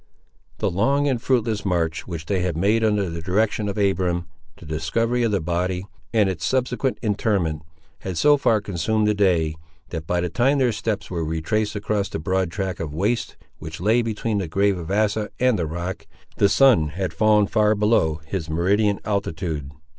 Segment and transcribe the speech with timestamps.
[0.57, 4.25] The long and fruitless march which they had made under the direction of Abiram,
[4.57, 7.61] the discovery of the body, and its subsequent interment,
[7.99, 9.53] had so far consumed the day,
[9.89, 13.79] that by the time their steps were retraced across the broad track of waste which
[13.79, 16.07] lay between the grave of Asa and the rock,
[16.37, 19.69] the sun had fallen far below his meridian altitude.